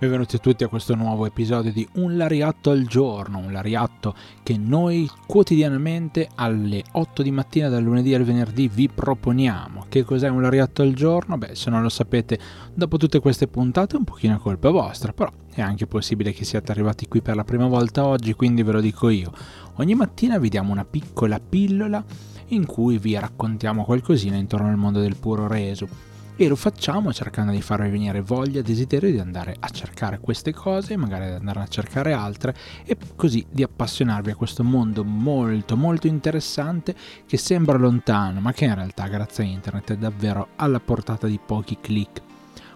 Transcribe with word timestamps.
Benvenuti 0.00 0.38
tutti 0.38 0.62
a 0.62 0.68
questo 0.68 0.94
nuovo 0.94 1.26
episodio 1.26 1.72
di 1.72 1.84
Un 1.94 2.16
Lariatto 2.16 2.70
al 2.70 2.86
giorno, 2.86 3.38
un 3.38 3.50
lariatto 3.50 4.14
che 4.44 4.56
noi 4.56 5.10
quotidianamente 5.26 6.28
alle 6.36 6.84
8 6.92 7.20
di 7.20 7.32
mattina 7.32 7.68
dal 7.68 7.82
lunedì 7.82 8.14
al 8.14 8.22
venerdì 8.22 8.68
vi 8.68 8.88
proponiamo. 8.88 9.86
Che 9.88 10.04
cos'è 10.04 10.28
un 10.28 10.40
lariatto 10.40 10.82
al 10.82 10.92
giorno? 10.92 11.36
Beh, 11.36 11.56
se 11.56 11.68
non 11.68 11.82
lo 11.82 11.88
sapete, 11.88 12.38
dopo 12.72 12.96
tutte 12.96 13.18
queste 13.18 13.48
puntate 13.48 13.96
è 13.96 13.98
un 13.98 14.04
pochino 14.04 14.38
colpa 14.38 14.70
vostra, 14.70 15.12
però 15.12 15.32
è 15.52 15.62
anche 15.62 15.88
possibile 15.88 16.32
che 16.32 16.44
siate 16.44 16.70
arrivati 16.70 17.08
qui 17.08 17.20
per 17.20 17.34
la 17.34 17.42
prima 17.42 17.66
volta 17.66 18.06
oggi, 18.06 18.34
quindi 18.34 18.62
ve 18.62 18.70
lo 18.70 18.80
dico 18.80 19.08
io. 19.08 19.32
Ogni 19.78 19.96
mattina 19.96 20.38
vi 20.38 20.48
diamo 20.48 20.70
una 20.70 20.84
piccola 20.84 21.40
pillola 21.40 22.04
in 22.50 22.66
cui 22.66 22.98
vi 22.98 23.18
raccontiamo 23.18 23.84
qualcosina 23.84 24.36
intorno 24.36 24.68
al 24.68 24.76
mondo 24.76 25.00
del 25.00 25.16
puro 25.16 25.48
reso 25.48 26.17
e 26.40 26.46
lo 26.46 26.54
facciamo 26.54 27.12
cercando 27.12 27.50
di 27.50 27.60
farvi 27.60 27.90
venire 27.90 28.20
voglia, 28.20 28.62
desiderio 28.62 29.10
di 29.10 29.18
andare 29.18 29.56
a 29.58 29.68
cercare 29.70 30.20
queste 30.20 30.52
cose, 30.52 30.96
magari 30.96 31.26
di 31.26 31.32
andare 31.32 31.58
a 31.58 31.66
cercare 31.66 32.12
altre 32.12 32.54
e 32.84 32.96
così 33.16 33.44
di 33.50 33.64
appassionarvi 33.64 34.30
a 34.30 34.36
questo 34.36 34.62
mondo 34.62 35.02
molto 35.02 35.76
molto 35.76 36.06
interessante 36.06 36.94
che 37.26 37.36
sembra 37.36 37.76
lontano 37.76 38.38
ma 38.38 38.52
che 38.52 38.66
in 38.66 38.74
realtà 38.76 39.08
grazie 39.08 39.42
a 39.42 39.46
internet 39.48 39.94
è 39.94 39.96
davvero 39.96 40.50
alla 40.54 40.78
portata 40.78 41.26
di 41.26 41.40
pochi 41.44 41.76
clic. 41.80 42.27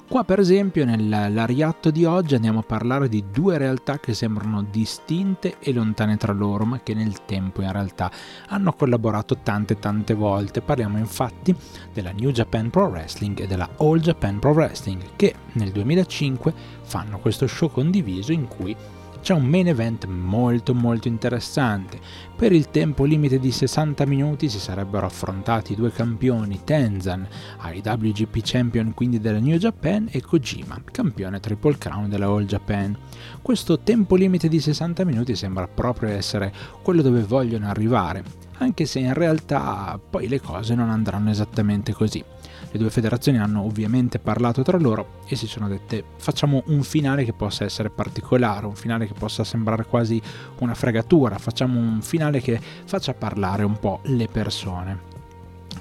Qua 0.08 0.24
per 0.24 0.40
esempio 0.40 0.84
nell'ariatto 0.84 1.90
di 1.90 2.04
oggi 2.04 2.34
andiamo 2.34 2.58
a 2.58 2.64
parlare 2.64 3.08
di 3.08 3.24
due 3.30 3.56
realtà 3.56 3.98
che 3.98 4.12
sembrano 4.12 4.62
distinte 4.62 5.56
e 5.58 5.72
lontane 5.72 6.18
tra 6.18 6.34
loro, 6.34 6.66
ma 6.66 6.80
che 6.82 6.92
nel 6.92 7.24
tempo 7.24 7.62
in 7.62 7.72
realtà 7.72 8.10
hanno 8.48 8.74
collaborato 8.74 9.38
tante 9.42 9.78
tante 9.78 10.12
volte. 10.12 10.60
Parliamo 10.60 10.98
infatti 10.98 11.56
della 11.94 12.12
New 12.12 12.30
Japan 12.30 12.68
Pro 12.68 12.88
Wrestling 12.88 13.40
e 13.40 13.46
della 13.46 13.68
All 13.78 14.00
Japan 14.00 14.38
Pro 14.38 14.50
Wrestling, 14.50 15.02
che 15.16 15.34
nel 15.52 15.72
2005 15.72 16.52
fanno 16.82 17.18
questo 17.18 17.46
show 17.46 17.70
condiviso 17.70 18.32
in 18.32 18.48
cui 18.48 18.76
c'è 19.22 19.34
un 19.34 19.44
main 19.44 19.68
event 19.68 20.04
molto 20.06 20.74
molto 20.74 21.06
interessante. 21.06 22.00
Per 22.34 22.50
il 22.50 22.70
tempo 22.70 23.04
limite 23.04 23.38
di 23.38 23.52
60 23.52 24.04
minuti 24.04 24.48
si 24.48 24.58
sarebbero 24.58 25.06
affrontati 25.06 25.76
due 25.76 25.92
campioni 25.92 26.62
Tenzan, 26.64 27.28
IWGP 27.72 28.40
Champion 28.42 28.92
quindi 28.94 29.20
della 29.20 29.38
New 29.38 29.56
Japan 29.58 30.08
e 30.10 30.20
Kojima, 30.20 30.82
campione 30.90 31.38
Triple 31.38 31.78
Crown 31.78 32.08
della 32.08 32.26
All 32.26 32.46
Japan. 32.46 32.98
Questo 33.40 33.78
tempo 33.78 34.16
limite 34.16 34.48
di 34.48 34.58
60 34.58 35.04
minuti 35.04 35.36
sembra 35.36 35.68
proprio 35.68 36.08
essere 36.08 36.52
quello 36.82 37.00
dove 37.00 37.22
vogliono 37.22 37.68
arrivare, 37.68 38.24
anche 38.58 38.86
se 38.86 38.98
in 38.98 39.14
realtà 39.14 39.98
poi 39.98 40.28
le 40.28 40.40
cose 40.40 40.74
non 40.74 40.90
andranno 40.90 41.30
esattamente 41.30 41.92
così. 41.92 42.22
Le 42.70 42.78
due 42.78 42.90
federazioni 42.90 43.38
hanno 43.38 43.62
ovviamente 43.62 44.18
parlato 44.18 44.62
tra 44.62 44.78
loro 44.78 45.20
e 45.26 45.36
si 45.36 45.46
sono 45.46 45.68
dette 45.68 46.04
facciamo 46.16 46.62
un 46.66 46.82
finale 46.82 47.24
che 47.24 47.34
possa 47.34 47.64
essere 47.64 47.90
particolare, 47.90 48.66
un 48.66 48.74
finale 48.74 49.06
che 49.06 49.14
possa 49.14 49.44
sembrare 49.44 49.84
quasi 49.84 50.20
una 50.60 50.74
fregatura, 50.74 51.36
facciamo 51.38 51.78
un 51.78 52.00
finale 52.00 52.40
che 52.40 52.58
faccia 52.84 53.12
parlare 53.12 53.62
un 53.64 53.78
po' 53.78 54.00
le 54.04 54.26
persone. 54.26 55.11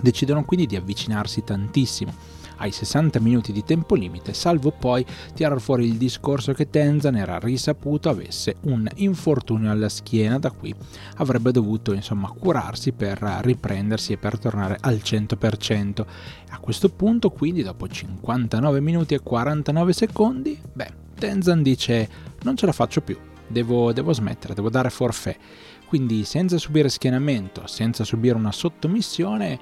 Decidono 0.01 0.43
quindi 0.43 0.65
di 0.65 0.75
avvicinarsi 0.75 1.43
tantissimo 1.43 2.39
ai 2.61 2.71
60 2.71 3.19
minuti 3.19 3.51
di 3.51 3.63
tempo 3.63 3.95
limite, 3.95 4.33
salvo 4.33 4.71
poi 4.71 5.05
tirar 5.33 5.59
fuori 5.59 5.85
il 5.85 5.97
discorso 5.97 6.53
che 6.53 6.69
Tenzan 6.69 7.15
era 7.15 7.39
risaputo 7.39 8.07
avesse 8.09 8.57
un 8.61 8.87
infortunio 8.95 9.71
alla 9.71 9.89
schiena 9.89 10.37
da 10.37 10.51
cui 10.51 10.73
avrebbe 11.17 11.51
dovuto 11.51 11.91
insomma 11.91 12.29
curarsi 12.29 12.91
per 12.91 13.19
riprendersi 13.41 14.13
e 14.13 14.17
per 14.17 14.37
tornare 14.37 14.77
al 14.79 15.01
100%. 15.03 16.05
A 16.49 16.59
questo 16.59 16.89
punto 16.89 17.31
quindi 17.31 17.63
dopo 17.63 17.87
59 17.87 18.79
minuti 18.79 19.15
e 19.15 19.21
49 19.21 19.93
secondi, 19.93 20.59
beh, 20.71 20.93
Tenzan 21.17 21.63
dice 21.63 22.09
non 22.43 22.55
ce 22.55 22.67
la 22.67 22.71
faccio 22.73 23.01
più, 23.01 23.17
devo, 23.47 23.91
devo 23.91 24.13
smettere, 24.13 24.53
devo 24.53 24.69
dare 24.69 24.89
forfè. 24.89 25.35
Quindi 25.87 26.23
senza 26.23 26.57
subire 26.57 26.87
schienamento, 26.87 27.67
senza 27.67 28.05
subire 28.05 28.35
una 28.35 28.53
sottomissione, 28.53 29.59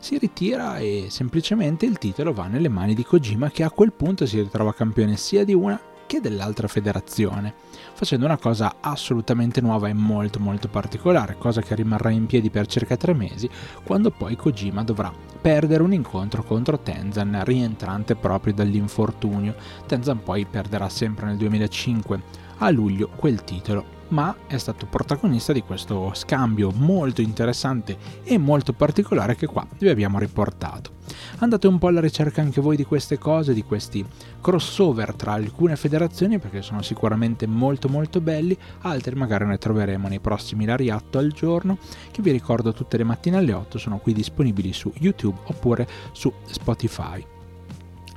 si 0.00 0.16
ritira 0.16 0.78
e 0.78 1.06
semplicemente 1.10 1.84
il 1.84 1.98
titolo 1.98 2.32
va 2.32 2.46
nelle 2.46 2.70
mani 2.70 2.94
di 2.94 3.04
Kojima 3.04 3.50
che 3.50 3.62
a 3.62 3.70
quel 3.70 3.92
punto 3.92 4.24
si 4.24 4.40
ritrova 4.40 4.72
campione 4.72 5.16
sia 5.16 5.44
di 5.44 5.52
una 5.52 5.78
che 6.06 6.20
dell'altra 6.20 6.66
federazione, 6.66 7.54
facendo 7.92 8.24
una 8.24 8.38
cosa 8.38 8.76
assolutamente 8.80 9.60
nuova 9.60 9.88
e 9.88 9.92
molto 9.92 10.40
molto 10.40 10.66
particolare, 10.66 11.36
cosa 11.38 11.60
che 11.60 11.76
rimarrà 11.76 12.10
in 12.10 12.26
piedi 12.26 12.50
per 12.50 12.66
circa 12.66 12.96
tre 12.96 13.12
mesi, 13.12 13.48
quando 13.84 14.10
poi 14.10 14.34
Kojima 14.34 14.82
dovrà 14.82 15.12
perdere 15.40 15.84
un 15.84 15.92
incontro 15.92 16.42
contro 16.42 16.80
Tenzan, 16.80 17.44
rientrante 17.44 18.16
proprio 18.16 18.54
dall'infortunio. 18.54 19.54
Tenzan 19.86 20.24
poi 20.24 20.46
perderà 20.46 20.88
sempre 20.88 21.26
nel 21.26 21.36
2005 21.36 22.22
a 22.58 22.70
luglio 22.70 23.08
quel 23.14 23.44
titolo 23.44 23.99
ma 24.10 24.34
è 24.46 24.56
stato 24.58 24.86
protagonista 24.86 25.52
di 25.52 25.62
questo 25.62 26.12
scambio 26.14 26.70
molto 26.72 27.20
interessante 27.20 27.96
e 28.22 28.38
molto 28.38 28.72
particolare 28.72 29.34
che 29.34 29.46
qua 29.46 29.66
vi 29.78 29.88
abbiamo 29.88 30.18
riportato. 30.18 30.98
Andate 31.38 31.66
un 31.66 31.78
po' 31.78 31.88
alla 31.88 32.00
ricerca 32.00 32.40
anche 32.40 32.60
voi 32.60 32.76
di 32.76 32.84
queste 32.84 33.18
cose, 33.18 33.52
di 33.52 33.64
questi 33.64 34.04
crossover 34.40 35.14
tra 35.14 35.32
alcune 35.32 35.76
federazioni 35.76 36.38
perché 36.38 36.62
sono 36.62 36.82
sicuramente 36.82 37.46
molto 37.46 37.88
molto 37.88 38.20
belli, 38.20 38.56
altri 38.82 39.14
magari 39.14 39.46
ne 39.46 39.58
troveremo 39.58 40.08
nei 40.08 40.20
prossimi 40.20 40.64
Lariatto 40.64 41.18
al 41.18 41.32
giorno 41.32 41.78
che 42.10 42.22
vi 42.22 42.30
ricordo 42.30 42.72
tutte 42.72 42.96
le 42.96 43.04
mattine 43.04 43.38
alle 43.38 43.52
8 43.52 43.78
sono 43.78 43.98
qui 43.98 44.12
disponibili 44.12 44.72
su 44.72 44.92
YouTube 44.98 45.38
oppure 45.44 45.88
su 46.12 46.32
Spotify. 46.46 47.24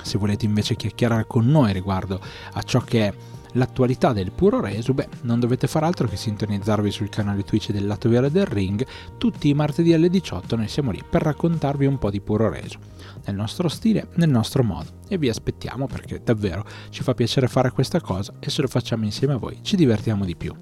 Se 0.01 0.17
volete 0.17 0.45
invece 0.45 0.75
chiacchierare 0.75 1.25
con 1.25 1.47
noi 1.47 1.71
riguardo 1.71 2.19
a 2.53 2.61
ciò 2.61 2.81
che 2.81 3.07
è 3.07 3.13
l'attualità 3.53 4.13
del 4.13 4.31
puro 4.31 4.59
resu, 4.59 4.93
beh, 4.93 5.09
non 5.21 5.39
dovete 5.39 5.67
far 5.67 5.83
altro 5.83 6.07
che 6.07 6.15
sintonizzarvi 6.15 6.91
sul 6.91 7.09
canale 7.09 7.43
Twitch 7.43 7.71
del 7.71 7.87
lato 7.87 8.09
vero 8.09 8.29
del 8.29 8.45
ring. 8.45 8.85
Tutti 9.17 9.49
i 9.49 9.53
martedì 9.53 9.93
alle 9.93 10.09
18 10.09 10.55
noi 10.55 10.67
siamo 10.67 10.91
lì 10.91 11.01
per 11.07 11.21
raccontarvi 11.23 11.85
un 11.85 11.97
po' 11.97 12.09
di 12.09 12.21
puro 12.21 12.49
resu, 12.49 12.77
nel 13.25 13.35
nostro 13.35 13.67
stile, 13.67 14.07
nel 14.15 14.29
nostro 14.29 14.63
modo. 14.63 15.01
E 15.07 15.17
vi 15.17 15.29
aspettiamo 15.29 15.87
perché 15.87 16.21
davvero 16.23 16.65
ci 16.89 17.03
fa 17.03 17.13
piacere 17.13 17.47
fare 17.47 17.71
questa 17.71 18.01
cosa 18.01 18.33
e 18.39 18.49
se 18.49 18.61
lo 18.61 18.67
facciamo 18.67 19.03
insieme 19.03 19.33
a 19.33 19.37
voi 19.37 19.59
ci 19.61 19.75
divertiamo 19.75 20.25
di 20.25 20.35
più. 20.35 20.53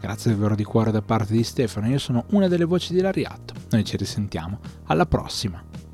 Grazie 0.00 0.32
davvero 0.32 0.54
di 0.54 0.64
cuore 0.64 0.90
da 0.90 1.02
parte 1.02 1.32
di 1.32 1.42
Stefano, 1.42 1.88
io 1.88 1.98
sono 1.98 2.24
una 2.30 2.48
delle 2.48 2.64
voci 2.64 2.92
di 2.92 3.00
Lariatto. 3.00 3.54
Noi 3.70 3.84
ci 3.84 3.96
risentiamo. 3.96 4.60
Alla 4.84 5.06
prossima! 5.06 5.85